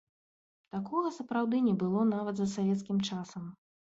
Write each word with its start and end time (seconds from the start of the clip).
Такога, 0.75 1.11
сапраўды, 1.17 1.59
не 1.67 1.73
было 1.83 2.01
нават 2.13 2.33
за 2.39 2.47
савецкім 2.55 2.97
часам. 3.11 3.45